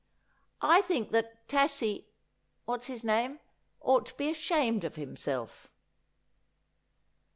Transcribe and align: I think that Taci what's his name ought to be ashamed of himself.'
I 0.63 0.81
think 0.81 1.11
that 1.11 1.47
Taci 1.47 2.05
what's 2.65 2.87
his 2.87 3.03
name 3.03 3.39
ought 3.81 4.07
to 4.07 4.17
be 4.17 4.31
ashamed 4.31 4.83
of 4.83 4.95
himself.' 4.95 5.71